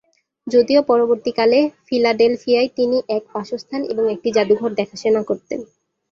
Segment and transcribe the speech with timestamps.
[0.47, 5.59] যদিও পরবর্তীকালে, ফিলাডেলফিয়ায় তিনি এক বাসস্থান এবং একটি জাদুঘর দেখাশোনা করতেন।